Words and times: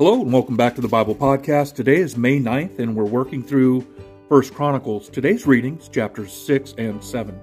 Hello 0.00 0.22
and 0.22 0.32
welcome 0.32 0.56
back 0.56 0.74
to 0.76 0.80
the 0.80 0.88
Bible 0.88 1.14
Podcast. 1.14 1.74
Today 1.74 1.96
is 1.96 2.16
May 2.16 2.40
9th 2.40 2.78
and 2.78 2.96
we're 2.96 3.04
working 3.04 3.42
through 3.42 3.86
First 4.30 4.54
Chronicles. 4.54 5.10
Today's 5.10 5.46
readings, 5.46 5.90
chapters 5.90 6.32
6 6.32 6.72
and 6.78 7.04
7. 7.04 7.38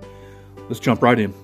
Let's 0.68 0.80
jump 0.80 1.04
right 1.04 1.20
in. 1.20 1.36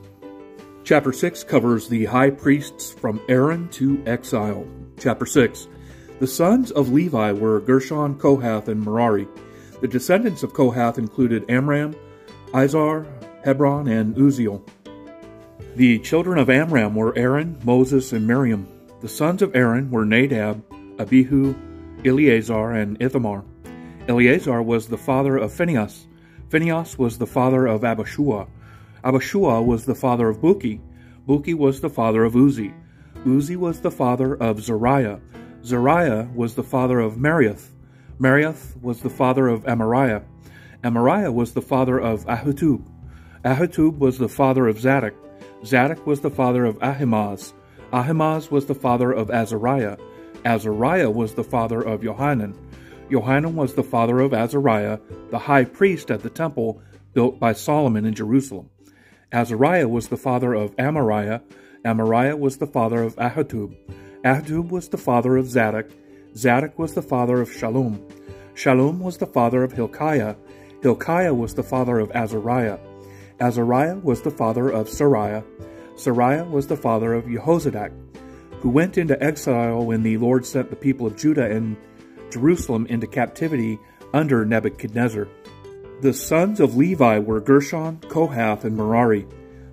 Chapter 0.83 1.13
6 1.13 1.43
covers 1.43 1.87
the 1.87 2.05
high 2.05 2.31
priests 2.31 2.93
from 2.93 3.21
Aaron 3.29 3.69
to 3.73 4.01
exile. 4.07 4.67
Chapter 4.97 5.27
6. 5.27 5.67
The 6.19 6.25
sons 6.25 6.71
of 6.71 6.91
Levi 6.91 7.31
were 7.33 7.59
Gershon, 7.59 8.15
Kohath, 8.15 8.67
and 8.67 8.83
Merari. 8.83 9.27
The 9.81 9.87
descendants 9.87 10.41
of 10.41 10.53
Kohath 10.53 10.97
included 10.97 11.45
Amram, 11.47 11.95
Izhar, 12.55 13.05
Hebron, 13.45 13.87
and 13.87 14.15
Uzziel. 14.15 14.67
The 15.75 15.99
children 15.99 16.39
of 16.39 16.49
Amram 16.49 16.95
were 16.95 17.15
Aaron, 17.15 17.59
Moses, 17.63 18.13
and 18.13 18.25
Miriam. 18.25 18.67
The 19.01 19.09
sons 19.09 19.43
of 19.43 19.55
Aaron 19.55 19.91
were 19.91 20.05
Nadab, 20.05 20.63
Abihu, 20.99 21.55
Eleazar, 22.05 22.71
and 22.71 23.01
Ithamar. 23.01 23.43
Eleazar 24.07 24.61
was 24.61 24.87
the 24.87 24.97
father 24.97 25.37
of 25.37 25.53
Phinehas. 25.53 26.07
Phinehas 26.49 26.97
was 26.97 27.17
the 27.17 27.27
father 27.27 27.65
of 27.65 27.81
Abishua. 27.81 28.47
Abishua 29.03 29.65
was 29.65 29.85
the 29.85 29.95
father 29.95 30.29
of 30.29 30.39
Bukki. 30.39 30.79
Bukki 31.27 31.53
was 31.53 31.81
the 31.81 31.89
father 31.89 32.23
of 32.23 32.33
Uzzi. 32.35 32.73
Uzzi 33.25 33.55
was 33.55 33.79
the 33.79 33.91
father 33.91 34.35
of 34.35 34.57
Zariah. 34.57 35.21
Zariah 35.63 36.33
was 36.33 36.55
the 36.55 36.63
father 36.63 36.99
of 36.99 37.15
Meraioth. 37.15 37.69
Meraioth 38.19 38.79
was 38.81 39.01
the 39.01 39.09
father 39.09 39.47
of 39.47 39.63
Amariah. 39.63 40.23
Amariah 40.83 41.33
was 41.33 41.53
the 41.53 41.61
father 41.61 41.97
of 41.99 42.25
Ahitub. 42.25 42.85
Ahitub 43.45 43.97
was 43.97 44.17
the 44.17 44.27
father 44.27 44.67
of 44.67 44.79
Zadok. 44.79 45.13
Zadok 45.65 46.05
was 46.05 46.19
the 46.19 46.29
father 46.29 46.65
of 46.65 46.77
Ahimaaz. 46.81 47.53
Ahimaaz 47.93 48.51
was 48.51 48.65
the 48.65 48.75
father 48.75 49.11
of 49.11 49.31
Azariah. 49.31 49.97
Azariah 50.45 51.09
was 51.09 51.33
the 51.33 51.43
father 51.43 51.81
of 51.81 52.03
Johanan. 52.03 52.53
Johanan 53.09 53.55
was 53.55 53.75
the 53.75 53.83
father 53.83 54.19
of 54.19 54.33
Azariah, 54.33 54.99
the 55.29 55.39
high 55.39 55.63
priest 55.63 56.11
at 56.11 56.21
the 56.21 56.29
temple 56.29 56.81
built 57.13 57.39
by 57.39 57.53
Solomon 57.53 58.05
in 58.05 58.13
Jerusalem. 58.13 58.69
Azariah 59.31 59.87
was 59.87 60.09
the 60.09 60.17
father 60.17 60.53
of 60.53 60.75
Amariah. 60.75 61.41
Amariah 61.85 62.37
was 62.37 62.57
the 62.57 62.67
father 62.67 63.03
of 63.03 63.15
Ahitub. 63.15 63.75
Ahitub 64.23 64.69
was 64.69 64.89
the 64.89 64.97
father 64.97 65.37
of 65.37 65.47
Zadok. 65.47 65.89
Zadok 66.35 66.77
was 66.77 66.93
the 66.93 67.01
father 67.01 67.39
of 67.39 67.49
Shallum. 67.49 68.01
Shallum 68.53 68.99
was 68.99 69.17
the 69.17 69.25
father 69.25 69.63
of 69.63 69.71
Hilkiah. 69.71 70.35
Hilkiah 70.81 71.33
was 71.33 71.53
the 71.53 71.63
father 71.63 71.99
of 71.99 72.11
Azariah. 72.11 72.79
Azariah 73.39 73.95
was 73.95 74.21
the 74.21 74.31
father 74.31 74.69
of 74.69 74.87
Seraiah. 74.87 75.43
Seraiah 75.95 76.49
was 76.49 76.67
the 76.67 76.77
father 76.77 77.13
of 77.13 77.25
Jehozadak 77.25 77.91
who 78.63 78.69
went 78.69 78.97
into 78.97 79.21
exile 79.21 79.85
when 79.85 80.03
the 80.03 80.17
Lord 80.17 80.45
sent 80.45 80.69
the 80.69 80.75
people 80.77 81.05
of 81.05 81.17
Judah 81.17 81.51
and 81.51 81.75
Jerusalem 82.31 82.85
into 82.85 83.05
captivity 83.05 83.77
under 84.13 84.45
Nebuchadnezzar. 84.45 85.27
The 85.99 86.13
sons 86.13 86.61
of 86.61 86.77
Levi 86.77 87.19
were 87.19 87.41
Gershon, 87.41 87.97
Kohath, 88.07 88.63
and 88.63 88.77
Merari. 88.77 89.27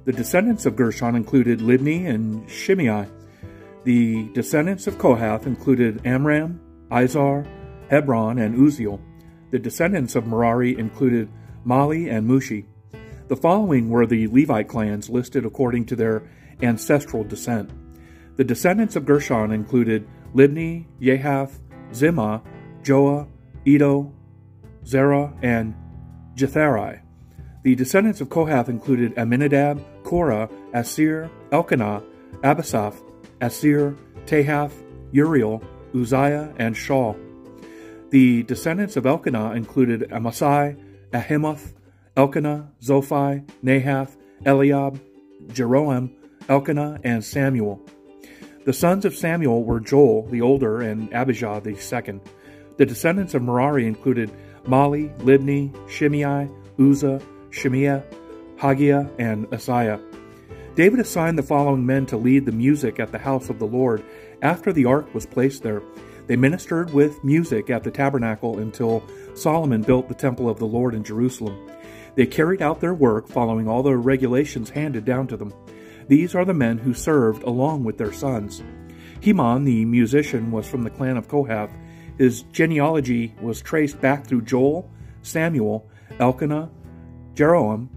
The 0.06 0.12
descendants 0.12 0.66
of 0.66 0.74
Gershon 0.74 1.14
included 1.14 1.60
Libni 1.60 2.08
and 2.08 2.50
Shimei. 2.50 3.06
The 3.84 4.28
descendants 4.32 4.88
of 4.88 4.98
Kohath 4.98 5.46
included 5.46 6.04
Amram, 6.04 6.60
Izhar, 6.90 7.46
Hebron, 7.90 8.40
and 8.40 8.56
Uzziel. 8.56 9.00
The 9.52 9.60
descendants 9.60 10.16
of 10.16 10.26
Merari 10.26 10.76
included 10.76 11.30
Mahli 11.64 12.12
and 12.12 12.28
Mushi. 12.28 12.66
The 13.28 13.36
following 13.36 13.88
were 13.88 14.06
the 14.06 14.26
Levite 14.26 14.66
clans 14.66 15.08
listed 15.08 15.46
according 15.46 15.86
to 15.86 15.96
their 15.96 16.28
ancestral 16.60 17.22
descent. 17.22 17.70
The 18.40 18.44
descendants 18.44 18.96
of 18.96 19.04
Gershon 19.04 19.52
included 19.52 20.08
Libni, 20.34 20.86
Yahath, 20.98 21.58
Zimmah, 21.92 22.40
Joah, 22.82 23.28
Iddo, 23.66 24.14
Zerah, 24.86 25.34
and 25.42 25.74
Jetheri. 26.36 27.02
The 27.64 27.74
descendants 27.74 28.22
of 28.22 28.30
Kohath 28.30 28.70
included 28.70 29.12
Aminadab, 29.18 29.84
Korah, 30.04 30.48
Asir, 30.72 31.30
Elkanah, 31.52 32.02
Abiasaph, 32.42 32.94
Asir, 33.42 33.94
Tahath, 34.24 34.72
Uriel, 35.12 35.62
Uzziah, 35.94 36.54
and 36.56 36.74
Shaul. 36.74 37.20
The 38.08 38.44
descendants 38.44 38.96
of 38.96 39.04
Elkanah 39.04 39.52
included 39.52 40.08
Amasai, 40.08 40.82
Ahimoth, 41.10 41.74
Elkanah, 42.16 42.72
Zophai, 42.80 43.44
Nahath, 43.62 44.16
Eliab, 44.46 44.98
Jeroham, 45.48 46.14
Elkanah, 46.48 47.00
and 47.04 47.22
Samuel. 47.22 47.86
The 48.62 48.74
sons 48.74 49.06
of 49.06 49.16
Samuel 49.16 49.64
were 49.64 49.80
Joel 49.80 50.26
the 50.26 50.42
older 50.42 50.82
and 50.82 51.10
Abijah 51.14 51.62
the 51.64 51.76
second. 51.76 52.20
The 52.76 52.84
descendants 52.84 53.32
of 53.32 53.42
Merari 53.42 53.86
included 53.86 54.30
Mahli, 54.64 55.16
Libni, 55.20 55.74
Shimei, 55.88 56.46
Uzzah, 56.78 57.22
Shemiah, 57.48 58.04
Haggiah, 58.58 59.10
and 59.18 59.46
Asaiah. 59.46 59.98
David 60.74 61.00
assigned 61.00 61.38
the 61.38 61.42
following 61.42 61.86
men 61.86 62.04
to 62.06 62.18
lead 62.18 62.44
the 62.44 62.52
music 62.52 63.00
at 63.00 63.12
the 63.12 63.18
house 63.18 63.48
of 63.48 63.58
the 63.58 63.66
Lord 63.66 64.04
after 64.42 64.74
the 64.74 64.84
ark 64.84 65.12
was 65.14 65.24
placed 65.24 65.62
there. 65.62 65.82
They 66.26 66.36
ministered 66.36 66.92
with 66.92 67.24
music 67.24 67.70
at 67.70 67.82
the 67.82 67.90
tabernacle 67.90 68.58
until 68.58 69.02
Solomon 69.34 69.80
built 69.80 70.08
the 70.08 70.14
temple 70.14 70.50
of 70.50 70.58
the 70.58 70.66
Lord 70.66 70.94
in 70.94 71.02
Jerusalem. 71.02 71.70
They 72.14 72.26
carried 72.26 72.60
out 72.60 72.80
their 72.80 72.94
work 72.94 73.26
following 73.26 73.68
all 73.68 73.82
the 73.82 73.96
regulations 73.96 74.68
handed 74.68 75.06
down 75.06 75.28
to 75.28 75.36
them. 75.38 75.54
These 76.10 76.34
are 76.34 76.44
the 76.44 76.52
men 76.52 76.78
who 76.78 76.92
served 76.92 77.44
along 77.44 77.84
with 77.84 77.96
their 77.96 78.12
sons. 78.12 78.64
Heman, 79.20 79.62
the 79.62 79.84
musician, 79.84 80.50
was 80.50 80.66
from 80.66 80.82
the 80.82 80.90
clan 80.90 81.16
of 81.16 81.28
Kohath. 81.28 81.70
His 82.18 82.42
genealogy 82.50 83.32
was 83.40 83.62
traced 83.62 84.00
back 84.00 84.26
through 84.26 84.42
Joel, 84.42 84.90
Samuel, 85.22 85.88
Elkanah, 86.18 86.68
Jeroham, 87.34 87.90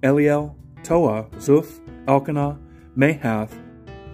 Eliel, 0.00 0.54
Toah, 0.84 1.26
Zuph, 1.38 1.80
Elkanah, 2.06 2.56
Mahath, 2.96 3.60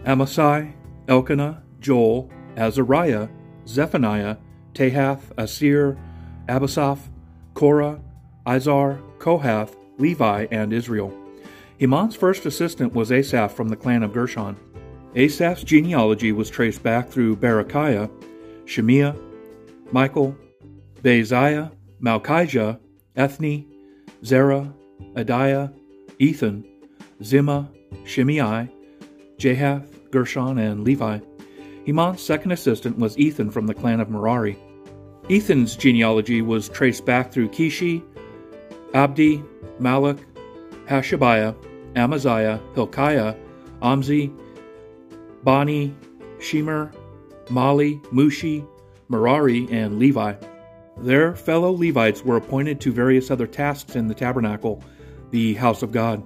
Amasai, 0.07 0.73
Elkanah, 1.07 1.63
Joel, 1.79 2.31
Azariah, 2.57 3.29
Zephaniah, 3.69 4.39
Tahath, 4.73 5.25
Asir, 5.37 5.99
Abiasaph, 6.49 7.01
Korah, 7.53 8.01
Izhar, 8.47 9.03
Kohath, 9.19 9.77
Levi, 9.99 10.47
and 10.51 10.73
Israel. 10.73 11.22
Heman's 11.83 12.15
first 12.15 12.47
assistant 12.47 12.95
was 12.95 13.11
Asaph 13.11 13.57
from 13.57 13.67
the 13.67 13.75
clan 13.75 14.05
of 14.05 14.13
Gershon. 14.13 14.57
Asaph's 15.17 15.65
genealogy 15.65 16.31
was 16.31 16.49
traced 16.49 16.81
back 16.85 17.09
through 17.09 17.35
Berechiah, 17.35 18.09
Shemiah, 18.67 19.21
Michael, 19.91 20.37
Baaseiah, 21.03 21.73
Malchijah, 22.01 22.79
Ethni, 23.17 23.67
Zerah, 24.25 24.73
Adiah, 25.17 25.75
Ethan, 26.21 26.65
Zimmah, 27.21 27.69
Shimei, 28.05 28.69
Jahath, 29.39 30.09
Gershon, 30.13 30.59
and 30.59 30.85
Levi. 30.85 31.19
Heman's 31.85 32.23
second 32.23 32.53
assistant 32.53 32.97
was 32.97 33.19
Ethan 33.19 33.51
from 33.51 33.67
the 33.67 33.75
clan 33.75 33.99
of 33.99 34.09
Merari. 34.09 34.57
Ethan's 35.29 35.75
genealogy 35.75 36.43
was 36.43 36.69
traced 36.69 37.05
back 37.05 37.33
through 37.33 37.49
Kishi, 37.49 38.05
Abdi, 38.95 39.43
Malluch, 39.81 40.21
Hashabiah, 40.87 41.57
Amaziah, 41.97 42.61
Hilkiah, 42.75 43.35
Amzi, 43.81 44.33
Bani, 45.45 45.95
Shemer, 46.39 46.95
Mahli, 47.47 48.01
Mushi, 48.07 48.67
Merari, 49.09 49.67
and 49.71 49.99
Levi. 49.99 50.35
Their 50.99 51.35
fellow 51.35 51.73
Levites 51.73 52.25
were 52.25 52.37
appointed 52.37 52.81
to 52.81 52.93
various 52.93 53.31
other 53.31 53.47
tasks 53.47 53.97
in 53.97 54.09
the 54.09 54.15
tabernacle, 54.15 54.83
the 55.31 55.55
house 55.55 55.83
of 55.83 55.93
God. 55.93 56.23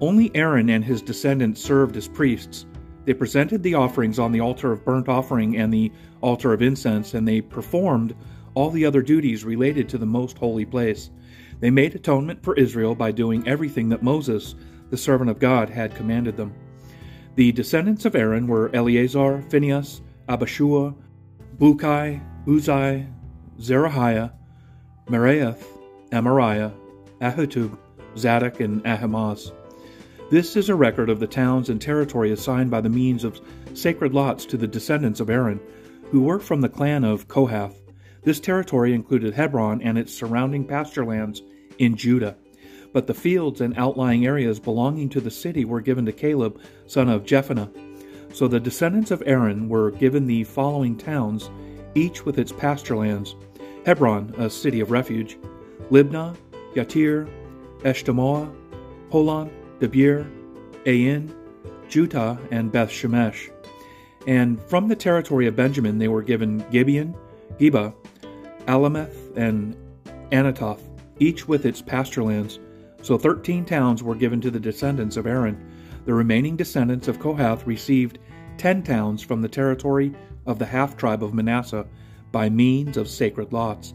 Only 0.00 0.34
Aaron 0.34 0.68
and 0.70 0.84
his 0.84 1.02
descendants 1.02 1.62
served 1.62 1.96
as 1.96 2.08
priests. 2.08 2.66
They 3.04 3.14
presented 3.14 3.62
the 3.62 3.74
offerings 3.74 4.18
on 4.18 4.32
the 4.32 4.40
altar 4.40 4.72
of 4.72 4.84
burnt 4.84 5.08
offering 5.08 5.56
and 5.56 5.72
the 5.72 5.92
altar 6.20 6.52
of 6.52 6.62
incense, 6.62 7.14
and 7.14 7.26
they 7.26 7.40
performed 7.40 8.14
all 8.54 8.70
the 8.70 8.84
other 8.84 9.02
duties 9.02 9.44
related 9.44 9.88
to 9.88 9.98
the 9.98 10.06
most 10.06 10.38
holy 10.38 10.64
place. 10.64 11.10
They 11.60 11.70
made 11.70 11.94
atonement 11.94 12.42
for 12.42 12.54
Israel 12.54 12.94
by 12.94 13.12
doing 13.12 13.46
everything 13.46 13.88
that 13.90 14.02
Moses, 14.02 14.54
the 14.92 14.98
servant 14.98 15.30
of 15.30 15.38
God, 15.38 15.70
had 15.70 15.94
commanded 15.94 16.36
them. 16.36 16.52
The 17.36 17.50
descendants 17.50 18.04
of 18.04 18.14
Aaron 18.14 18.46
were 18.46 18.70
Eleazar, 18.74 19.40
Phinehas, 19.48 20.02
Abishua, 20.28 20.94
Bukai, 21.56 22.20
Uzai, 22.46 23.10
Zerahiah, 23.58 24.32
Meraioth, 25.06 25.64
Amariah, 26.10 26.74
Ahitub, 27.22 27.78
Zadok, 28.18 28.60
and 28.60 28.86
Ahimaaz. 28.86 29.50
This 30.30 30.56
is 30.56 30.68
a 30.68 30.74
record 30.74 31.08
of 31.08 31.20
the 31.20 31.26
towns 31.26 31.70
and 31.70 31.80
territory 31.80 32.30
assigned 32.30 32.70
by 32.70 32.82
the 32.82 32.90
means 32.90 33.24
of 33.24 33.40
sacred 33.72 34.12
lots 34.12 34.44
to 34.44 34.58
the 34.58 34.68
descendants 34.68 35.20
of 35.20 35.30
Aaron, 35.30 35.58
who 36.10 36.20
were 36.20 36.38
from 36.38 36.60
the 36.60 36.68
clan 36.68 37.02
of 37.02 37.28
Kohath. 37.28 37.80
This 38.24 38.40
territory 38.40 38.92
included 38.92 39.32
Hebron 39.32 39.80
and 39.80 39.96
its 39.96 40.14
surrounding 40.14 40.66
pasture 40.66 41.06
lands 41.06 41.40
in 41.78 41.96
Judah 41.96 42.36
but 42.92 43.06
the 43.06 43.14
fields 43.14 43.60
and 43.60 43.76
outlying 43.76 44.26
areas 44.26 44.60
belonging 44.60 45.08
to 45.10 45.20
the 45.20 45.30
city 45.30 45.64
were 45.64 45.80
given 45.80 46.06
to 46.06 46.12
Caleb, 46.12 46.60
son 46.86 47.08
of 47.08 47.24
Jephunneh. 47.24 47.70
So 48.34 48.48
the 48.48 48.60
descendants 48.60 49.10
of 49.10 49.22
Aaron 49.26 49.68
were 49.68 49.90
given 49.90 50.26
the 50.26 50.44
following 50.44 50.96
towns 50.96 51.50
each 51.94 52.24
with 52.24 52.38
its 52.38 52.52
pasture 52.52 52.96
lands 52.96 53.34
Hebron, 53.84 54.34
a 54.38 54.48
city 54.48 54.80
of 54.80 54.90
refuge, 54.90 55.36
Libnah, 55.90 56.36
Yatir, 56.74 57.28
Eshtemoa, 57.80 58.54
Holon, 59.10 59.50
Debir, 59.80 60.30
Ain, 60.86 61.34
Juttah, 61.88 62.38
and 62.50 62.70
Beth 62.70 62.90
Shemesh. 62.90 63.50
And 64.26 64.62
from 64.62 64.88
the 64.88 64.96
territory 64.96 65.46
of 65.46 65.56
Benjamin 65.56 65.98
they 65.98 66.08
were 66.08 66.22
given 66.22 66.64
Gibeon, 66.70 67.14
Geba, 67.58 67.92
Alemeth, 68.66 69.36
and 69.36 69.76
Anathoth, 70.30 70.80
each 71.18 71.48
with 71.48 71.66
its 71.66 71.82
pasture 71.82 72.22
lands. 72.22 72.60
So 73.02 73.18
thirteen 73.18 73.64
towns 73.64 74.02
were 74.02 74.14
given 74.14 74.40
to 74.40 74.50
the 74.50 74.60
descendants 74.60 75.16
of 75.16 75.26
Aaron. 75.26 75.58
The 76.04 76.14
remaining 76.14 76.56
descendants 76.56 77.08
of 77.08 77.18
Kohath 77.18 77.66
received 77.66 78.18
ten 78.56 78.82
towns 78.82 79.22
from 79.22 79.42
the 79.42 79.48
territory 79.48 80.14
of 80.46 80.58
the 80.58 80.66
half 80.66 80.96
tribe 80.96 81.22
of 81.22 81.34
Manasseh 81.34 81.86
by 82.30 82.48
means 82.48 82.96
of 82.96 83.08
sacred 83.08 83.52
lots. 83.52 83.92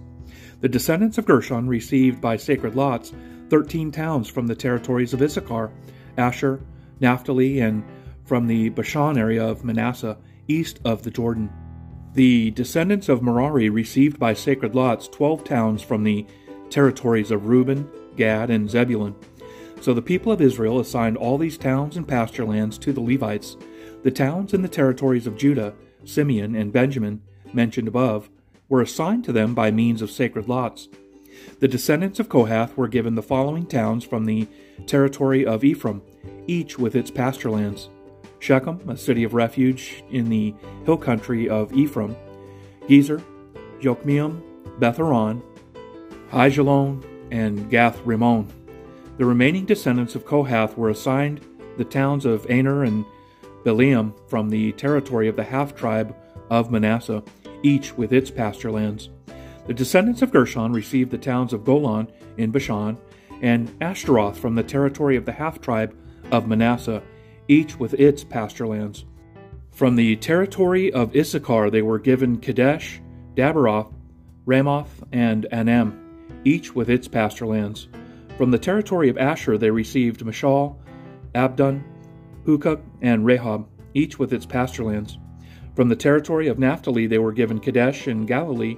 The 0.61 0.69
descendants 0.69 1.17
of 1.17 1.25
Gershon 1.25 1.67
received 1.67 2.21
by 2.21 2.37
sacred 2.37 2.75
lots 2.75 3.13
thirteen 3.49 3.91
towns 3.91 4.27
from 4.27 4.45
the 4.45 4.55
territories 4.55 5.13
of 5.13 5.21
Issachar, 5.21 5.71
Asher, 6.17 6.61
Naphtali, 6.99 7.59
and 7.61 7.83
from 8.25 8.47
the 8.47 8.69
Bashan 8.69 9.17
area 9.17 9.45
of 9.45 9.63
Manasseh, 9.63 10.17
east 10.49 10.81
of 10.83 11.03
the 11.03 11.11
Jordan. 11.11 11.49
The 12.13 12.51
descendants 12.51 13.07
of 13.07 13.21
Merari 13.21 13.69
received 13.69 14.19
by 14.19 14.33
sacred 14.33 14.75
lots 14.75 15.07
twelve 15.07 15.43
towns 15.45 15.81
from 15.81 16.03
the 16.03 16.25
territories 16.69 17.31
of 17.31 17.47
Reuben, 17.47 17.89
Gad, 18.17 18.49
and 18.49 18.69
Zebulun. 18.69 19.15
So 19.79 19.93
the 19.93 20.01
people 20.01 20.31
of 20.31 20.41
Israel 20.41 20.79
assigned 20.79 21.17
all 21.17 21.37
these 21.37 21.57
towns 21.57 21.95
and 21.95 22.07
pasture 22.07 22.45
lands 22.45 22.77
to 22.79 22.91
the 22.91 23.01
Levites. 23.01 23.55
The 24.03 24.11
towns 24.11 24.53
and 24.53 24.63
the 24.63 24.69
territories 24.69 25.27
of 25.27 25.37
Judah, 25.37 25.73
Simeon, 26.03 26.55
and 26.55 26.73
Benjamin, 26.73 27.21
mentioned 27.53 27.87
above, 27.87 28.29
were 28.69 28.81
assigned 28.81 29.23
to 29.25 29.31
them 29.31 29.53
by 29.53 29.71
means 29.71 30.01
of 30.01 30.11
sacred 30.11 30.49
lots. 30.49 30.89
The 31.59 31.67
descendants 31.67 32.19
of 32.19 32.29
Kohath 32.29 32.75
were 32.75 32.87
given 32.87 33.15
the 33.15 33.21
following 33.21 33.65
towns 33.65 34.03
from 34.03 34.25
the 34.25 34.47
territory 34.85 35.45
of 35.45 35.63
Ephraim, 35.63 36.01
each 36.47 36.77
with 36.79 36.95
its 36.95 37.11
pasture 37.11 37.51
lands 37.51 37.89
Shechem, 38.39 38.87
a 38.87 38.97
city 38.97 39.23
of 39.23 39.33
refuge 39.33 40.03
in 40.11 40.29
the 40.29 40.53
hill 40.85 40.97
country 40.97 41.49
of 41.49 41.73
Ephraim, 41.73 42.15
Gezer, 42.87 43.23
Jokmeam, 43.79 44.41
Beth-horon, 44.79 45.41
Aijalon, 46.31 47.03
and 47.31 47.69
Gath 47.69 47.99
Rimmon. 48.05 48.47
The 49.17 49.25
remaining 49.25 49.65
descendants 49.65 50.15
of 50.15 50.25
Kohath 50.25 50.77
were 50.77 50.89
assigned 50.89 51.41
the 51.77 51.85
towns 51.85 52.25
of 52.25 52.49
Aner 52.49 52.83
and 52.83 53.05
Bileam 53.63 54.13
from 54.27 54.49
the 54.49 54.71
territory 54.73 55.27
of 55.27 55.35
the 55.35 55.43
half 55.43 55.75
tribe 55.75 56.15
of 56.49 56.71
Manasseh, 56.71 57.23
each 57.63 57.97
with 57.97 58.13
its 58.13 58.31
pasture 58.31 58.71
lands. 58.71 59.09
The 59.65 59.73
descendants 59.73 60.21
of 60.21 60.31
Gershon 60.31 60.71
received 60.71 61.11
the 61.11 61.17
towns 61.17 61.51
of 61.53 61.65
Golan 61.65 62.07
in 62.37 62.51
Bashan 62.51 62.97
and 63.41 63.75
Ashtaroth 63.81 64.37
from 64.37 64.55
the 64.55 64.63
territory 64.63 65.17
of 65.17 65.25
the 65.25 65.33
half 65.33 65.59
tribe 65.59 65.95
of 66.31 66.47
Manasseh, 66.47 67.03
each 67.47 67.77
with 67.77 67.93
its 67.95 68.23
pasture 68.23 68.67
lands. 68.67 69.05
From 69.71 69.95
the 69.95 70.15
territory 70.15 70.91
of 70.91 71.15
Issachar 71.15 71.69
they 71.69 71.81
were 71.81 71.99
given 71.99 72.39
Kadesh, 72.39 73.01
Daberoth, 73.35 73.93
Ramoth, 74.45 75.03
and 75.11 75.45
Anam, 75.51 76.06
each 76.43 76.75
with 76.75 76.89
its 76.89 77.07
pasture 77.07 77.45
lands. 77.45 77.87
From 78.37 78.51
the 78.51 78.59
territory 78.59 79.09
of 79.09 79.17
Asher 79.17 79.57
they 79.57 79.71
received 79.71 80.25
Mashal, 80.25 80.75
Abdon, 81.35 81.83
Hukok, 82.45 82.81
and 83.01 83.23
Rehob, 83.23 83.65
each 83.93 84.19
with 84.19 84.33
its 84.33 84.45
pasture 84.45 84.83
lands. 84.83 85.17
From 85.75 85.89
the 85.89 85.95
territory 85.95 86.47
of 86.47 86.59
Naphtali 86.59 87.07
they 87.07 87.19
were 87.19 87.31
given 87.31 87.59
Kadesh 87.59 88.07
in 88.07 88.25
Galilee, 88.25 88.77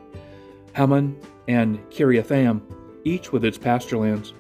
Hammon, 0.73 1.17
and 1.47 1.79
Kiriathaim, 1.89 2.61
each 3.03 3.31
with 3.31 3.45
its 3.45 3.57
pasture 3.57 3.97
lands. 3.97 4.33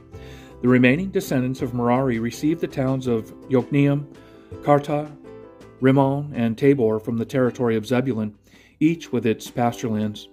The 0.61 0.67
remaining 0.67 1.09
descendants 1.09 1.61
of 1.61 1.73
Merari 1.73 2.19
received 2.19 2.59
the 2.59 2.67
towns 2.67 3.07
of 3.07 3.33
Yokneam, 3.49 4.05
Kartah, 4.61 5.09
Rimmon, 5.79 6.33
and 6.33 6.57
Tabor 6.57 6.99
from 6.99 7.17
the 7.17 7.25
territory 7.25 7.77
of 7.77 7.85
Zebulun, 7.85 8.35
each 8.79 9.11
with 9.11 9.25
its 9.25 9.49
pasture 9.49 9.89
lands. 9.89 10.27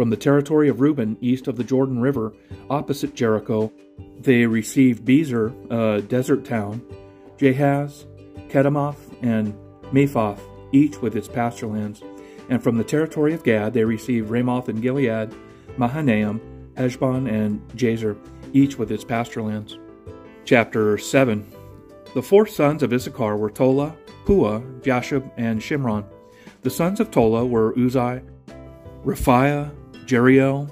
From 0.00 0.08
the 0.08 0.16
territory 0.16 0.70
of 0.70 0.80
Reuben, 0.80 1.18
east 1.20 1.46
of 1.46 1.58
the 1.58 1.62
Jordan 1.62 2.00
River, 2.00 2.32
opposite 2.70 3.14
Jericho, 3.14 3.70
they 4.18 4.46
received 4.46 5.04
Bezer, 5.04 5.52
a 5.70 6.00
desert 6.00 6.42
town, 6.42 6.80
Jahaz, 7.36 8.06
Kedemoth, 8.48 8.96
and 9.20 9.54
Mephath, 9.92 10.40
each 10.72 11.02
with 11.02 11.16
its 11.16 11.28
pasture 11.28 11.66
lands. 11.66 12.02
And 12.48 12.62
from 12.62 12.78
the 12.78 12.82
territory 12.82 13.34
of 13.34 13.44
Gad 13.44 13.74
they 13.74 13.84
received 13.84 14.30
Ramoth 14.30 14.70
and 14.70 14.80
Gilead, 14.80 15.34
Mahanaim, 15.76 16.40
Heshbon, 16.78 17.28
and 17.28 17.60
Jazer, 17.76 18.16
each 18.54 18.78
with 18.78 18.90
its 18.90 19.04
pasture 19.04 19.42
lands. 19.42 19.78
Chapter 20.46 20.96
7 20.96 21.46
The 22.14 22.22
four 22.22 22.46
sons 22.46 22.82
of 22.82 22.94
Issachar 22.94 23.36
were 23.36 23.50
Tola, 23.50 23.94
Puah, 24.24 24.62
Jashub, 24.80 25.30
and 25.36 25.60
Shimron. 25.60 26.06
The 26.62 26.70
sons 26.70 27.00
of 27.00 27.10
Tola 27.10 27.44
were 27.44 27.74
Uzai, 27.74 28.22
Raphiah, 29.04 29.72
Jeriel, 30.06 30.70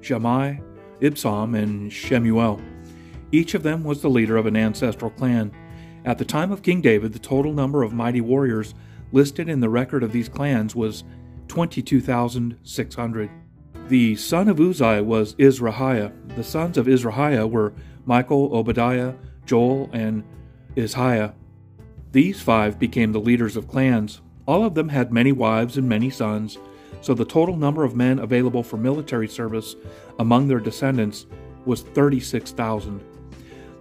Shammai, 0.00 0.58
Ibsam, 1.00 1.56
and 1.56 1.92
Shemuel. 1.92 2.60
Each 3.32 3.54
of 3.54 3.62
them 3.62 3.84
was 3.84 4.02
the 4.02 4.10
leader 4.10 4.36
of 4.36 4.46
an 4.46 4.56
ancestral 4.56 5.10
clan. 5.10 5.52
At 6.04 6.18
the 6.18 6.24
time 6.24 6.50
of 6.50 6.62
King 6.62 6.80
David, 6.80 7.12
the 7.12 7.18
total 7.18 7.52
number 7.52 7.82
of 7.82 7.92
mighty 7.92 8.20
warriors 8.20 8.74
listed 9.12 9.48
in 9.48 9.60
the 9.60 9.68
record 9.68 10.02
of 10.02 10.12
these 10.12 10.28
clans 10.28 10.74
was 10.74 11.04
22,600. 11.48 13.30
The 13.88 14.16
son 14.16 14.48
of 14.48 14.58
Uzai 14.58 15.04
was 15.04 15.34
Izrahiah. 15.34 16.12
The 16.36 16.44
sons 16.44 16.78
of 16.78 16.88
Izrahiah 16.88 17.46
were 17.46 17.72
Michael, 18.06 18.54
Obadiah, 18.54 19.14
Joel, 19.46 19.90
and 19.92 20.24
Ishiah. 20.76 21.34
These 22.12 22.40
five 22.40 22.78
became 22.78 23.12
the 23.12 23.20
leaders 23.20 23.56
of 23.56 23.68
clans. 23.68 24.20
All 24.46 24.64
of 24.64 24.74
them 24.74 24.88
had 24.88 25.12
many 25.12 25.32
wives 25.32 25.76
and 25.76 25.88
many 25.88 26.10
sons, 26.10 26.58
so 27.00 27.14
the 27.14 27.24
total 27.24 27.56
number 27.56 27.84
of 27.84 27.96
men 27.96 28.18
available 28.18 28.62
for 28.62 28.76
military 28.76 29.28
service 29.28 29.76
among 30.18 30.48
their 30.48 30.60
descendants 30.60 31.26
was 31.64 31.82
36,000. 31.82 33.00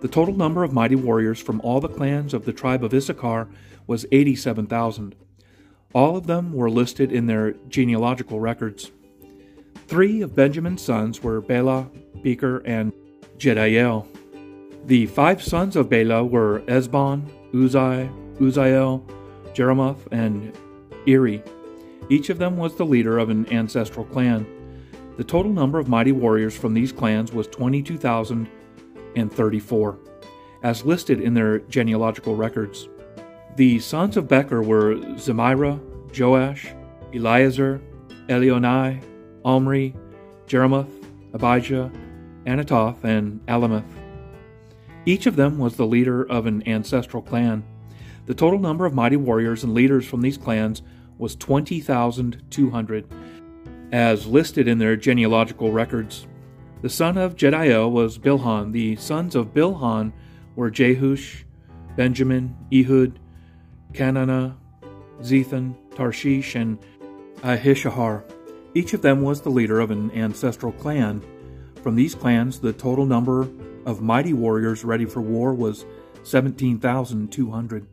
The 0.01 0.07
total 0.07 0.36
number 0.36 0.63
of 0.63 0.74
mighty 0.74 0.95
warriors 0.95 1.39
from 1.39 1.60
all 1.62 1.81
the 1.81 1.89
clans 1.89 2.33
of 2.33 2.45
the 2.45 2.54
tribe 2.54 2.83
of 2.83 2.94
Issachar 2.94 3.48
was 3.88 4.06
87,000. 4.12 5.16
All 5.94 6.16
of 6.16 6.28
them 6.28 6.54
were 6.54 6.69
listed 6.69 7.11
in 7.11 7.26
their 7.26 7.54
genealogical 7.68 8.40
records. 8.40 8.92
Three 9.88 10.21
of 10.21 10.35
Benjamin's 10.35 10.83
sons 10.83 11.23
were 11.23 11.42
Bela, 11.42 11.90
Becher, 12.23 12.59
and 12.59 12.94
Jediel. 13.38 14.06
The 14.85 15.07
five 15.07 15.42
sons 15.42 15.76
of 15.76 15.90
Bela 15.90 16.23
were 16.23 16.61
Esbon, 16.61 17.28
Uzai, 17.54 18.09
Uzziel, 18.38 19.04
Jeremoth, 19.54 20.07
and 20.11 20.56
Eri. 21.07 21.44
Each 22.07 22.29
of 22.29 22.37
them 22.37 22.57
was 22.57 22.75
the 22.75 22.85
leader 22.85 23.18
of 23.18 23.29
an 23.29 23.51
ancestral 23.51 24.06
clan. 24.06 24.45
The 25.18 25.23
total 25.23 25.51
number 25.51 25.79
of 25.79 25.89
mighty 25.89 26.11
warriors 26.11 26.57
from 26.57 26.73
these 26.73 26.91
clans 26.91 27.33
was 27.33 27.47
22,034, 27.47 29.99
as 30.63 30.85
listed 30.85 31.19
in 31.19 31.33
their 31.33 31.59
genealogical 31.59 32.35
records. 32.35 32.87
The 33.56 33.79
sons 33.79 34.15
of 34.15 34.27
Becher 34.27 34.61
were 34.61 34.95
Zemira, 35.15 35.79
Joash, 36.18 36.68
Eliezer, 37.13 37.81
Elionai, 38.27 39.01
Omri, 39.44 39.95
Jeremoth, 40.47 40.89
Abijah, 41.33 41.91
Anathoth, 42.45 43.03
and 43.03 43.45
Alemeth. 43.47 43.83
Each 45.06 45.25
of 45.25 45.35
them 45.35 45.57
was 45.57 45.75
the 45.75 45.87
leader 45.87 46.23
of 46.23 46.45
an 46.45 46.65
ancestral 46.68 47.21
clan. 47.21 47.63
The 48.25 48.33
total 48.33 48.59
number 48.59 48.85
of 48.85 48.94
mighty 48.94 49.18
warriors 49.18 49.63
and 49.63 49.73
leaders 49.73 50.06
from 50.06 50.21
these 50.21 50.37
clans 50.37 50.81
was 51.19 51.35
20,200, 51.35 53.06
as 53.92 54.26
listed 54.26 54.68
in 54.68 54.80
their 54.80 54.95
genealogical 54.95 55.71
records. 55.71 56.26
The 56.81 56.90
son 56.90 57.18
of 57.18 57.35
Jediel 57.35 57.92
was 57.92 58.18
Bilhan. 58.18 58.71
The 58.71 58.95
sons 58.95 59.35
of 59.35 59.54
Bilhan 59.54 60.14
were 60.56 60.71
Jehush, 60.71 61.44
Benjamin, 61.95 62.56
Ehud, 62.73 63.19
Kenana, 63.92 64.56
Zethan, 65.21 65.76
Tarshish, 65.94 66.56
and 66.56 66.80
Ahishahar. 67.42 68.23
Each 68.73 68.94
of 68.94 69.02
them 69.02 69.21
was 69.21 69.42
the 69.42 69.49
leader 69.49 69.80
of 69.80 69.92
an 69.92 70.11
ancestral 70.11 70.71
clan. 70.71 71.21
From 71.83 71.95
these 71.95 72.16
clans, 72.16 72.59
the 72.59 72.71
total 72.71 73.06
number 73.06 73.49
of 73.85 74.02
mighty 74.02 74.33
warriors 74.33 74.85
ready 74.85 75.06
for 75.06 75.21
war 75.21 75.54
was 75.54 75.85
17,200. 76.23 77.88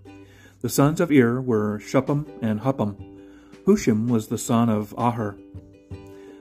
The 0.61 0.69
sons 0.69 1.01
of 1.01 1.11
Ir 1.11 1.41
were 1.41 1.79
Shuppim 1.79 2.27
and 2.43 2.61
Huppim. 2.61 3.16
Hushim 3.67 4.07
was 4.09 4.29
the 4.29 4.39
son 4.39 4.69
of 4.69 4.95
Aher. 4.97 5.37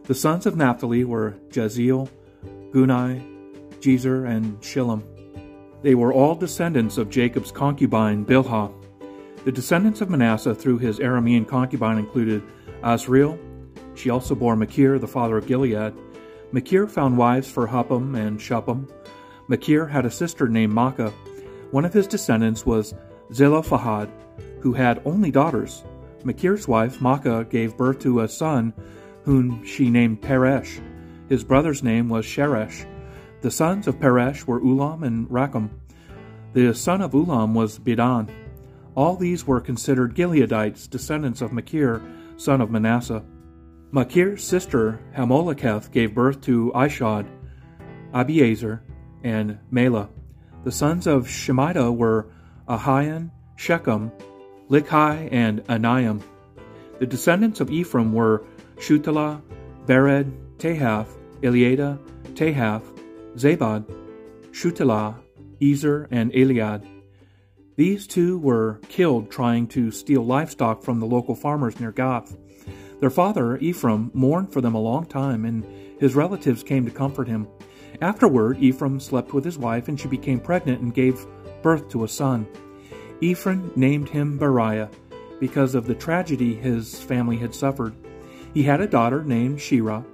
The 0.04 0.14
sons 0.14 0.46
of 0.46 0.56
Naphtali 0.56 1.04
were 1.04 1.32
Jaziel, 1.50 2.08
Gunai, 2.72 3.20
Jezer, 3.80 4.30
and 4.30 4.62
Shillem. 4.62 5.02
They 5.82 5.96
were 5.96 6.14
all 6.14 6.36
descendants 6.36 7.00
of 7.00 7.10
Jacob's 7.10 7.52
concubine 7.52 8.26
Bilhah. 8.26 8.72
The 9.44 9.52
descendants 9.52 10.02
of 10.02 10.12
Manasseh 10.12 10.54
through 10.54 10.78
his 10.78 11.00
Aramean 11.00 11.48
concubine 11.48 11.98
included 11.98 12.44
Asriel, 12.84 13.40
She 13.96 14.12
also 14.12 14.36
bore 14.36 14.56
Machir, 14.56 15.00
the 15.00 15.08
father 15.08 15.38
of 15.38 15.48
Gilead. 15.48 15.96
Machir 16.52 16.86
found 16.86 17.18
wives 17.18 17.50
for 17.50 17.68
Huppim 17.68 18.16
and 18.16 18.40
Shuppim. 18.40 18.88
Machir 19.48 19.88
had 19.88 20.06
a 20.06 20.12
sister 20.12 20.48
named 20.48 20.74
Maacah. 20.74 21.12
One 21.72 21.86
of 21.86 21.94
his 21.94 22.06
descendants 22.06 22.68
was 22.68 22.94
Zelophehad, 23.34 24.12
who 24.60 24.74
had 24.74 25.02
only 25.06 25.32
daughters. 25.32 25.84
Machir's 26.26 26.68
wife, 26.68 27.00
Maacah, 27.00 27.50
gave 27.50 27.78
birth 27.78 28.00
to 28.00 28.22
a 28.22 28.28
son 28.28 28.74
whom 29.24 29.64
she 29.64 29.90
named 29.90 30.22
Peresh. 30.22 30.82
His 31.30 31.44
brother's 31.44 31.84
name 31.84 32.10
was 32.10 32.26
Sheresh. 32.26 32.86
The 33.42 33.52
sons 33.52 33.88
of 33.88 34.00
Peresh 34.00 34.46
were 34.46 34.60
Ulam 34.60 35.06
and 35.06 35.28
Rakem. 35.30 35.70
The 36.54 36.74
son 36.74 37.02
of 37.02 37.12
Ulam 37.12 37.54
was 37.54 37.80
Bedan. 37.80 38.30
All 38.96 39.16
these 39.16 39.46
were 39.46 39.60
considered 39.62 40.16
Gileadites, 40.16 40.90
descendants 40.90 41.42
of 41.42 41.52
Makir, 41.52 42.02
son 42.38 42.62
of 42.62 42.72
Manasseh. 42.72 43.24
Makir's 43.92 44.44
sister 44.44 45.00
Hammoleketh 45.16 45.92
gave 45.92 46.16
birth 46.16 46.42
to 46.42 46.72
Ishod, 46.74 47.28
Abiezer, 48.14 48.82
and 49.24 49.60
Mela. 49.72 50.10
The 50.64 50.72
sons 50.72 51.08
of 51.08 51.28
Shemida 51.28 51.96
were 51.96 52.28
Ahian, 52.68 53.32
Shechem, 53.56 54.12
Likhi, 54.70 55.30
and 55.32 55.64
Aniam. 55.66 56.22
The 57.00 57.06
descendants 57.06 57.60
of 57.60 57.70
Ephraim 57.70 58.14
were 58.14 58.46
Shuthelah, 58.78 59.42
Bered, 59.86 60.32
Tahath, 60.58 61.10
Eliada, 61.42 62.00
Tahath, 62.34 62.84
Zabad, 63.36 63.86
Shuthelah, 64.52 65.16
Ezer, 65.62 66.08
and 66.10 66.32
Eliad. 66.34 66.86
These 67.76 68.08
two 68.08 68.40
were 68.40 68.80
killed 68.88 69.30
trying 69.30 69.68
to 69.68 69.92
steal 69.92 70.26
livestock 70.26 70.82
from 70.82 71.00
the 71.00 71.06
local 71.06 71.36
farmers 71.36 71.80
near 71.80 71.92
Gath. 71.92 72.36
Their 73.02 73.10
father, 73.10 73.58
Ephraim, 73.58 74.12
mourned 74.14 74.54
for 74.54 74.62
them 74.62 74.76
a 74.76 74.82
long 74.82 75.06
time, 75.06 75.44
and 75.44 75.66
his 76.00 76.16
relatives 76.16 76.64
came 76.64 76.86
to 76.86 76.92
comfort 76.92 77.28
him. 77.28 77.48
Afterward, 78.02 78.60
Ephraim 78.60 79.00
slept 79.00 79.34
with 79.34 79.44
his 79.44 79.58
wife, 79.58 79.90
and 79.90 80.00
she 80.00 80.08
became 80.08 80.40
pregnant 80.40 80.82
and 80.82 80.94
gave 80.94 81.26
birth 81.62 81.90
to 81.90 82.06
a 82.06 82.08
son. 82.08 82.48
Ephraim 83.22 83.72
named 83.76 84.10
him 84.10 84.38
Beriah 84.38 84.90
because 85.40 85.76
of 85.76 85.86
the 85.86 85.96
tragedy 85.96 86.54
his 86.54 87.00
family 87.00 87.38
had 87.38 87.54
suffered. 87.54 87.96
He 88.54 88.64
had 88.64 88.82
a 88.82 88.88
daughter 88.88 89.24
named 89.24 89.60
Sheerah. 89.60 90.06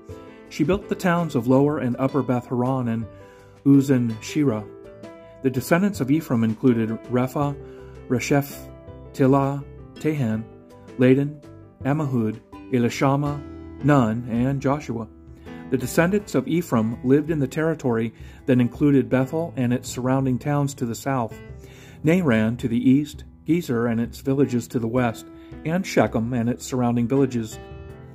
She 0.50 0.64
built 0.64 0.90
the 0.90 0.96
towns 0.96 1.36
of 1.36 1.48
Lower 1.48 1.80
and 1.80 1.96
Upper 1.98 2.22
Beth 2.22 2.48
Horon 2.48 2.88
and 2.90 3.06
Uzan 3.66 4.12
Shirah. 4.22 4.68
The 5.44 5.50
descendants 5.50 6.02
of 6.02 6.12
Ephraim 6.12 6.44
included 6.44 6.90
Repha, 7.06 7.56
Resheph, 8.08 8.56
Tilah, 9.14 9.64
Tehan, 9.96 10.44
Ladan, 10.98 11.42
Ammihud, 11.84 12.40
Elishama, 12.72 13.42
Nun, 13.84 14.28
and 14.30 14.62
Joshua. 14.62 15.08
The 15.70 15.78
descendants 15.78 16.36
of 16.36 16.48
Ephraim 16.48 16.98
lived 17.04 17.32
in 17.32 17.40
the 17.40 17.48
territory 17.48 18.14
that 18.46 18.60
included 18.60 19.10
Bethel 19.10 19.54
and 19.56 19.74
its 19.74 19.90
surrounding 19.90 20.38
towns 20.38 20.74
to 20.76 20.86
the 20.86 20.96
south, 20.96 21.34
Naaran 22.04 22.58
to 22.58 22.68
the 22.68 22.90
east, 22.90 23.24
Gezer 23.46 23.90
and 23.90 24.00
its 24.00 24.20
villages 24.20 24.68
to 24.70 24.80
the 24.80 24.88
west, 24.88 25.26
and 25.66 25.86
Shechem 25.86 26.34
and 26.34 26.50
its 26.50 26.66
surrounding 26.66 27.08
villages 27.08 27.60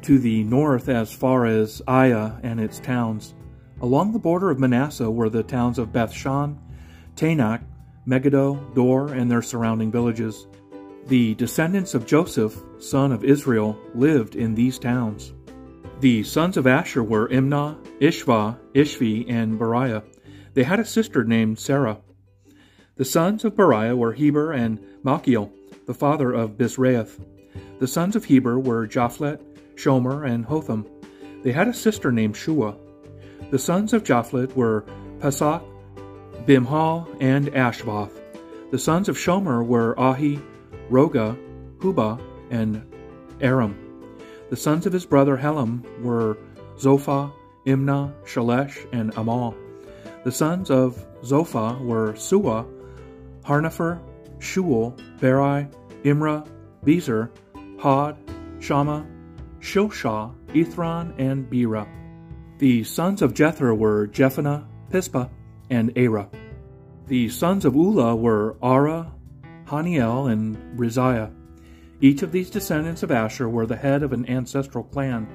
to 0.02 0.18
the 0.18 0.44
north 0.44 0.88
as 0.88 1.12
far 1.12 1.46
as 1.46 1.82
Aiah 1.86 2.40
and 2.42 2.60
its 2.60 2.80
towns. 2.80 3.34
Along 3.80 4.12
the 4.12 4.18
border 4.18 4.50
of 4.50 4.58
Manasseh 4.58 5.10
were 5.10 5.28
the 5.28 5.42
towns 5.42 5.78
of 5.78 5.92
Bethshan, 5.92 6.58
Taanach, 7.14 7.62
Megiddo, 8.06 8.54
Dor, 8.74 9.12
and 9.12 9.30
their 9.30 9.42
surrounding 9.42 9.90
villages. 9.90 10.46
The 11.06 11.34
descendants 11.34 11.94
of 11.94 12.06
Joseph, 12.06 12.56
son 12.78 13.12
of 13.12 13.24
Israel, 13.24 13.78
lived 13.94 14.34
in 14.34 14.54
these 14.54 14.78
towns. 14.78 15.32
The 16.00 16.22
sons 16.24 16.56
of 16.56 16.66
Asher 16.66 17.02
were 17.02 17.28
Imnah, 17.28 17.76
Ishva, 18.00 18.58
Ishvi, 18.74 19.30
and 19.30 19.58
Beriah. 19.58 20.02
They 20.54 20.62
had 20.62 20.80
a 20.80 20.84
sister 20.84 21.24
named 21.24 21.58
Sarah. 21.58 21.98
The 22.96 23.04
sons 23.04 23.44
of 23.44 23.54
Beriah 23.54 23.94
were 23.94 24.14
Heber 24.14 24.52
and 24.52 24.80
Malchiel, 25.04 25.50
the 25.84 25.92
father 25.92 26.32
of 26.32 26.56
Birzaith. 26.56 27.22
The 27.78 27.86
sons 27.86 28.16
of 28.16 28.24
Heber 28.24 28.58
were 28.58 28.88
Japhlet, 28.88 29.38
Shomer, 29.74 30.26
and 30.26 30.46
Hotham. 30.46 30.86
They 31.42 31.52
had 31.52 31.68
a 31.68 31.74
sister 31.74 32.10
named 32.10 32.38
Shua. 32.38 32.74
The 33.50 33.58
sons 33.58 33.92
of 33.92 34.02
Japhlet 34.02 34.56
were 34.56 34.86
Pasach, 35.18 35.62
Bimhal, 36.46 37.06
and 37.20 37.48
Ashvath. 37.48 38.12
The 38.70 38.78
sons 38.78 39.10
of 39.10 39.18
Shomer 39.18 39.62
were 39.62 39.94
Ahi, 40.00 40.40
Roga, 40.90 41.36
Huba, 41.80 42.18
and 42.50 42.82
Aram. 43.42 43.76
The 44.48 44.56
sons 44.56 44.86
of 44.86 44.94
his 44.94 45.04
brother 45.04 45.36
Helam 45.36 45.84
were 46.02 46.38
Zophah, 46.78 47.30
Imnah, 47.66 48.14
Shelesh, 48.24 48.88
and 48.90 49.12
Amal. 49.18 49.54
The 50.24 50.32
sons 50.32 50.70
of 50.70 51.04
Zophah 51.22 51.78
were 51.82 52.16
Suah, 52.16 52.64
Harnepher, 53.46 54.00
Shual, 54.38 54.98
Beri, 55.20 55.68
Imra, 56.02 56.46
Bezer, 56.84 57.30
Hod, 57.78 58.16
Shammah, 58.58 59.06
Shoshah, 59.60 60.34
Ithran, 60.48 61.14
and 61.18 61.48
Bera. 61.48 61.86
The 62.58 62.82
sons 62.84 63.22
of 63.22 63.34
Jether 63.34 63.76
were 63.76 64.08
Jephunneh, 64.08 64.66
Pispa, 64.90 65.30
and 65.70 65.94
Arah. 65.94 66.28
The 67.06 67.28
sons 67.28 67.64
of 67.64 67.74
Ulah 67.74 68.18
were 68.18 68.56
Ara, 68.62 69.12
Haniel, 69.66 70.30
and 70.32 70.56
Riziah. 70.78 71.30
Each 72.00 72.22
of 72.22 72.32
these 72.32 72.50
descendants 72.50 73.02
of 73.02 73.10
Asher 73.10 73.48
were 73.48 73.66
the 73.66 73.76
head 73.76 74.02
of 74.02 74.12
an 74.12 74.28
ancestral 74.28 74.84
clan. 74.84 75.28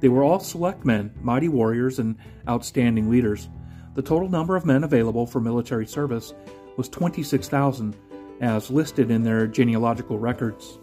They 0.00 0.08
were 0.08 0.22
all 0.22 0.40
select 0.40 0.84
men, 0.84 1.12
mighty 1.20 1.48
warriors, 1.48 1.98
and 1.98 2.16
outstanding 2.48 3.10
leaders. 3.10 3.48
The 3.94 4.02
total 4.02 4.28
number 4.28 4.56
of 4.56 4.64
men 4.64 4.84
available 4.84 5.26
for 5.26 5.40
military 5.40 5.86
service 5.86 6.32
was 6.78 6.88
26,000, 6.88 7.94
as 8.40 8.70
listed 8.70 9.10
in 9.10 9.24
their 9.24 9.46
genealogical 9.46 10.18
records. 10.18 10.78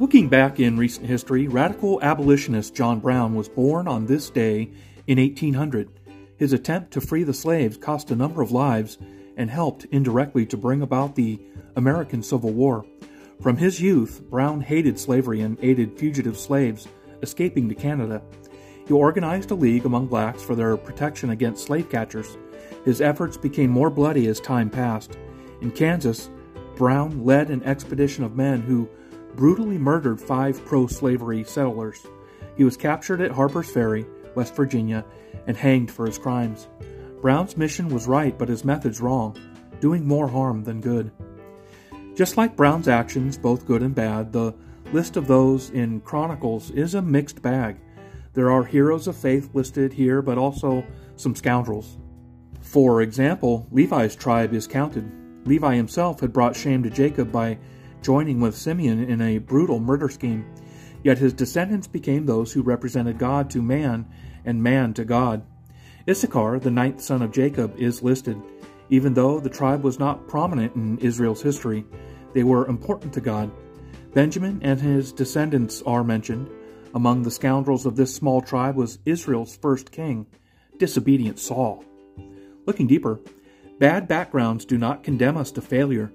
Looking 0.00 0.28
back 0.28 0.58
in 0.58 0.76
recent 0.76 1.06
history, 1.06 1.46
radical 1.46 2.02
abolitionist 2.02 2.74
John 2.74 3.00
Brown 3.00 3.34
was 3.34 3.48
born 3.48 3.86
on 3.86 4.06
this 4.06 4.30
day 4.30 4.70
in 5.06 5.18
1800. 5.18 5.90
His 6.38 6.52
attempt 6.52 6.90
to 6.92 7.00
free 7.00 7.22
the 7.22 7.32
slaves 7.32 7.76
cost 7.76 8.10
a 8.10 8.16
number 8.16 8.42
of 8.42 8.50
lives 8.50 8.98
and 9.36 9.50
helped 9.50 9.84
indirectly 9.86 10.46
to 10.46 10.56
bring 10.56 10.82
about 10.82 11.14
the 11.14 11.38
American 11.76 12.22
Civil 12.22 12.50
War. 12.50 12.84
From 13.42 13.58
his 13.58 13.80
youth, 13.80 14.22
Brown 14.30 14.62
hated 14.62 14.98
slavery 14.98 15.42
and 15.42 15.58
aided 15.62 15.98
fugitive 15.98 16.38
slaves 16.38 16.88
escaping 17.22 17.68
to 17.68 17.74
Canada. 17.74 18.22
He 18.86 18.94
organized 18.94 19.50
a 19.50 19.54
league 19.54 19.84
among 19.84 20.06
blacks 20.06 20.42
for 20.42 20.54
their 20.54 20.76
protection 20.76 21.30
against 21.30 21.64
slave 21.64 21.90
catchers. 21.90 22.38
His 22.86 23.00
efforts 23.00 23.36
became 23.36 23.68
more 23.68 23.90
bloody 23.90 24.28
as 24.28 24.40
time 24.40 24.70
passed. 24.70 25.18
In 25.60 25.72
Kansas, 25.72 26.30
Brown 26.76 27.24
led 27.24 27.50
an 27.50 27.64
expedition 27.64 28.22
of 28.22 28.36
men 28.36 28.62
who 28.62 28.88
brutally 29.34 29.76
murdered 29.76 30.20
five 30.20 30.64
pro 30.64 30.86
slavery 30.86 31.42
settlers. 31.42 32.06
He 32.56 32.62
was 32.62 32.76
captured 32.76 33.20
at 33.20 33.32
Harper's 33.32 33.68
Ferry, 33.68 34.06
West 34.36 34.54
Virginia, 34.54 35.04
and 35.48 35.56
hanged 35.56 35.90
for 35.90 36.06
his 36.06 36.16
crimes. 36.16 36.68
Brown's 37.20 37.56
mission 37.56 37.88
was 37.88 38.06
right, 38.06 38.38
but 38.38 38.48
his 38.48 38.64
methods 38.64 39.00
wrong, 39.00 39.36
doing 39.80 40.06
more 40.06 40.28
harm 40.28 40.62
than 40.62 40.80
good. 40.80 41.10
Just 42.14 42.36
like 42.36 42.54
Brown's 42.54 42.86
actions, 42.86 43.36
both 43.36 43.66
good 43.66 43.82
and 43.82 43.96
bad, 43.96 44.32
the 44.32 44.54
list 44.92 45.16
of 45.16 45.26
those 45.26 45.70
in 45.70 46.00
Chronicles 46.02 46.70
is 46.70 46.94
a 46.94 47.02
mixed 47.02 47.42
bag. 47.42 47.78
There 48.34 48.50
are 48.52 48.62
heroes 48.62 49.08
of 49.08 49.16
faith 49.16 49.50
listed 49.54 49.92
here, 49.92 50.22
but 50.22 50.38
also 50.38 50.84
some 51.16 51.34
scoundrels. 51.34 51.98
For 52.66 53.00
example, 53.00 53.68
Levi's 53.70 54.16
tribe 54.16 54.52
is 54.52 54.66
counted. 54.66 55.08
Levi 55.46 55.76
himself 55.76 56.18
had 56.18 56.32
brought 56.32 56.56
shame 56.56 56.82
to 56.82 56.90
Jacob 56.90 57.30
by 57.30 57.58
joining 58.02 58.40
with 58.40 58.56
Simeon 58.56 59.04
in 59.04 59.20
a 59.20 59.38
brutal 59.38 59.78
murder 59.78 60.08
scheme. 60.08 60.44
Yet 61.04 61.18
his 61.18 61.32
descendants 61.32 61.86
became 61.86 62.26
those 62.26 62.52
who 62.52 62.62
represented 62.62 63.18
God 63.18 63.48
to 63.50 63.62
man 63.62 64.04
and 64.44 64.64
man 64.64 64.94
to 64.94 65.04
God. 65.04 65.44
Issachar, 66.08 66.58
the 66.58 66.72
ninth 66.72 67.00
son 67.00 67.22
of 67.22 67.30
Jacob, 67.30 67.78
is 67.78 68.02
listed. 68.02 68.36
Even 68.90 69.14
though 69.14 69.38
the 69.38 69.48
tribe 69.48 69.84
was 69.84 70.00
not 70.00 70.26
prominent 70.26 70.74
in 70.74 70.98
Israel's 70.98 71.42
history, 71.42 71.86
they 72.34 72.42
were 72.42 72.66
important 72.66 73.12
to 73.14 73.20
God. 73.20 73.52
Benjamin 74.12 74.58
and 74.62 74.80
his 74.80 75.12
descendants 75.12 75.82
are 75.86 76.02
mentioned. 76.02 76.50
Among 76.94 77.22
the 77.22 77.30
scoundrels 77.30 77.86
of 77.86 77.94
this 77.94 78.12
small 78.12 78.40
tribe 78.40 78.74
was 78.74 78.98
Israel's 79.04 79.56
first 79.56 79.92
king, 79.92 80.26
disobedient 80.78 81.38
Saul. 81.38 81.84
Looking 82.66 82.88
deeper, 82.88 83.20
bad 83.78 84.08
backgrounds 84.08 84.64
do 84.64 84.76
not 84.76 85.04
condemn 85.04 85.36
us 85.36 85.52
to 85.52 85.60
failure. 85.60 86.12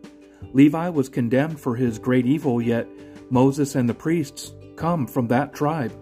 Levi 0.53 0.89
was 0.89 1.07
condemned 1.07 1.59
for 1.59 1.75
his 1.75 1.97
great 1.97 2.25
evil, 2.25 2.61
yet 2.61 2.87
Moses 3.29 3.75
and 3.75 3.87
the 3.87 3.93
priests 3.93 4.51
come 4.75 5.07
from 5.07 5.27
that 5.29 5.53
tribe. 5.53 5.93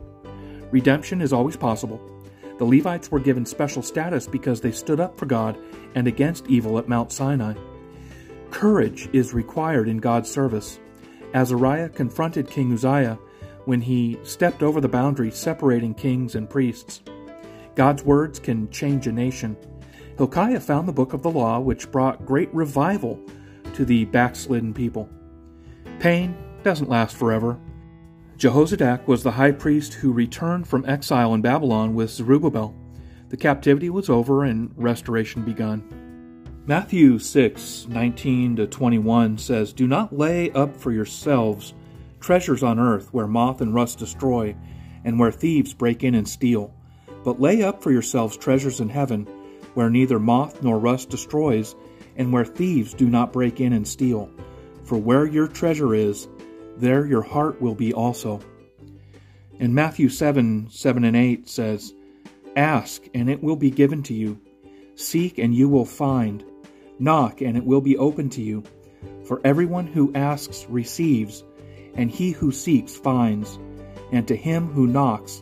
Redemption 0.71 1.21
is 1.21 1.33
always 1.33 1.55
possible. 1.55 2.01
The 2.57 2.65
Levites 2.65 3.11
were 3.11 3.19
given 3.19 3.45
special 3.45 3.83
status 3.83 4.27
because 4.27 4.59
they 4.59 4.71
stood 4.71 4.99
up 4.99 5.17
for 5.17 5.27
God 5.27 5.57
and 5.95 6.07
against 6.07 6.47
evil 6.47 6.77
at 6.79 6.89
Mount 6.89 7.11
Sinai. 7.11 7.53
Courage 8.51 9.07
is 9.13 9.33
required 9.33 9.87
in 9.87 9.97
God's 9.97 10.31
service. 10.31 10.79
Azariah 11.33 11.89
confronted 11.89 12.49
King 12.49 12.73
Uzziah 12.73 13.19
when 13.65 13.81
he 13.81 14.17
stepped 14.23 14.63
over 14.63 14.81
the 14.81 14.89
boundary 14.89 15.29
separating 15.29 15.93
kings 15.93 16.33
and 16.33 16.49
priests. 16.49 17.01
God's 17.75 18.03
words 18.03 18.39
can 18.39 18.69
change 18.71 19.05
a 19.05 19.11
nation. 19.11 19.55
Hilkiah 20.19 20.59
found 20.59 20.85
the 20.85 20.91
book 20.91 21.13
of 21.13 21.23
the 21.23 21.31
law, 21.31 21.61
which 21.61 21.89
brought 21.93 22.25
great 22.25 22.53
revival 22.53 23.17
to 23.73 23.85
the 23.85 24.03
backslidden 24.03 24.73
people. 24.73 25.09
Pain 25.99 26.37
doesn't 26.61 26.89
last 26.89 27.15
forever. 27.15 27.57
Jehozadak 28.35 29.07
was 29.07 29.23
the 29.23 29.31
high 29.31 29.53
priest 29.53 29.93
who 29.93 30.11
returned 30.11 30.67
from 30.67 30.83
exile 30.83 31.33
in 31.33 31.41
Babylon 31.41 31.95
with 31.95 32.09
Zerubbabel. 32.09 32.75
The 33.29 33.37
captivity 33.37 33.89
was 33.89 34.09
over 34.09 34.43
and 34.43 34.73
restoration 34.75 35.45
begun. 35.45 35.85
Matthew 36.65 37.17
6 37.17 37.87
19 37.87 38.57
to 38.57 38.67
21 38.67 39.37
says, 39.37 39.71
Do 39.71 39.87
not 39.87 40.17
lay 40.17 40.51
up 40.51 40.75
for 40.75 40.91
yourselves 40.91 41.73
treasures 42.19 42.61
on 42.61 42.77
earth 42.77 43.13
where 43.13 43.25
moth 43.25 43.61
and 43.61 43.73
rust 43.73 43.99
destroy, 43.99 44.53
and 45.05 45.17
where 45.17 45.31
thieves 45.31 45.73
break 45.73 46.03
in 46.03 46.13
and 46.13 46.27
steal. 46.27 46.73
But 47.23 47.39
lay 47.39 47.63
up 47.63 47.81
for 47.81 47.93
yourselves 47.93 48.35
treasures 48.35 48.81
in 48.81 48.89
heaven, 48.89 49.25
where 49.73 49.89
neither 49.89 50.19
moth 50.19 50.61
nor 50.61 50.79
rust 50.79 51.09
destroys, 51.09 51.75
and 52.15 52.33
where 52.33 52.45
thieves 52.45 52.93
do 52.93 53.07
not 53.07 53.33
break 53.33 53.61
in 53.61 53.73
and 53.73 53.87
steal. 53.87 54.29
For 54.83 54.97
where 54.97 55.25
your 55.25 55.47
treasure 55.47 55.93
is, 55.93 56.27
there 56.77 57.05
your 57.05 57.21
heart 57.21 57.61
will 57.61 57.75
be 57.75 57.93
also. 57.93 58.39
And 59.59 59.75
Matthew 59.75 60.09
7 60.09 60.69
7 60.69 61.03
and 61.03 61.15
8 61.15 61.47
says, 61.47 61.93
Ask, 62.55 63.03
and 63.13 63.29
it 63.29 63.43
will 63.43 63.55
be 63.55 63.71
given 63.71 64.03
to 64.03 64.13
you. 64.13 64.39
Seek, 64.95 65.37
and 65.37 65.53
you 65.53 65.69
will 65.69 65.85
find. 65.85 66.43
Knock, 66.97 67.41
and 67.41 67.55
it 67.55 67.65
will 67.65 67.81
be 67.81 67.97
open 67.97 68.29
to 68.31 68.41
you. 68.41 68.63
For 69.25 69.39
everyone 69.43 69.87
who 69.87 70.13
asks 70.13 70.65
receives, 70.69 71.43
and 71.93 72.09
he 72.09 72.31
who 72.31 72.51
seeks 72.51 72.95
finds, 72.95 73.59
and 74.11 74.27
to 74.27 74.35
him 74.35 74.67
who 74.67 74.87
knocks 74.87 75.41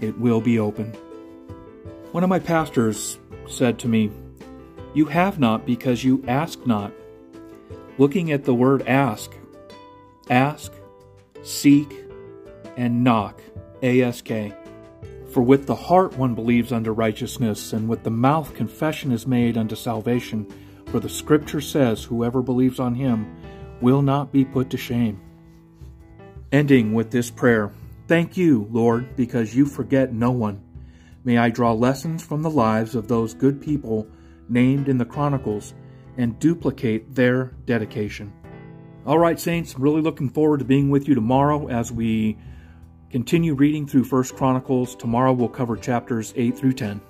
it 0.00 0.18
will 0.18 0.40
be 0.40 0.58
open. 0.58 0.92
One 2.12 2.22
of 2.22 2.30
my 2.30 2.38
pastors 2.38 3.18
said 3.46 3.78
to 3.80 3.88
me, 3.88 4.10
You 4.94 5.06
have 5.06 5.38
not 5.38 5.66
because 5.66 6.04
you 6.04 6.24
ask 6.26 6.66
not. 6.66 6.92
Looking 7.98 8.32
at 8.32 8.44
the 8.44 8.54
word 8.54 8.82
ask, 8.88 9.30
ask, 10.28 10.72
seek, 11.42 11.92
and 12.76 13.04
knock, 13.04 13.40
ASK. 13.82 14.28
For 15.30 15.42
with 15.42 15.66
the 15.66 15.74
heart 15.74 16.16
one 16.16 16.34
believes 16.34 16.72
unto 16.72 16.92
righteousness, 16.92 17.72
and 17.72 17.88
with 17.88 18.02
the 18.04 18.10
mouth 18.10 18.54
confession 18.54 19.12
is 19.12 19.26
made 19.26 19.56
unto 19.56 19.74
salvation. 19.74 20.46
For 20.86 21.00
the 21.00 21.08
scripture 21.08 21.60
says, 21.60 22.04
Whoever 22.04 22.42
believes 22.42 22.78
on 22.78 22.94
him 22.94 23.36
will 23.80 24.02
not 24.02 24.32
be 24.32 24.44
put 24.44 24.70
to 24.70 24.76
shame. 24.76 25.20
Ending 26.52 26.92
with 26.94 27.10
this 27.10 27.30
prayer 27.30 27.72
Thank 28.06 28.36
you, 28.36 28.68
Lord, 28.70 29.16
because 29.16 29.56
you 29.56 29.64
forget 29.64 30.12
no 30.12 30.30
one. 30.30 30.62
May 31.24 31.38
I 31.38 31.48
draw 31.48 31.72
lessons 31.72 32.22
from 32.22 32.42
the 32.42 32.50
lives 32.50 32.94
of 32.94 33.08
those 33.08 33.32
good 33.32 33.60
people 33.60 34.06
named 34.48 34.88
in 34.88 34.98
the 34.98 35.06
Chronicles 35.06 35.72
and 36.18 36.38
duplicate 36.38 37.14
their 37.14 37.54
dedication. 37.64 38.30
All 39.06 39.18
right, 39.18 39.40
Saints, 39.40 39.78
really 39.78 40.02
looking 40.02 40.28
forward 40.28 40.58
to 40.58 40.64
being 40.66 40.90
with 40.90 41.08
you 41.08 41.14
tomorrow 41.14 41.66
as 41.68 41.90
we 41.90 42.36
continue 43.10 43.54
reading 43.54 43.86
through 43.86 44.04
First 44.04 44.36
Chronicles. 44.36 44.94
Tomorrow 44.94 45.32
we'll 45.32 45.48
cover 45.48 45.76
chapters 45.76 46.34
8 46.36 46.56
through 46.56 46.74
10. 46.74 47.00